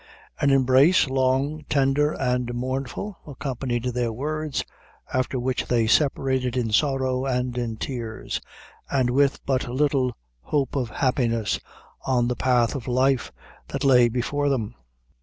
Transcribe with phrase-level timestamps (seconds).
[0.39, 4.65] An embrace, long, tender, and mournful, accompanied their words,
[5.13, 8.41] after which they separated in sorrow and in tears,
[8.89, 11.59] and with but little hope of happiness
[12.03, 13.31] on the path of life
[13.67, 14.73] that lay before them.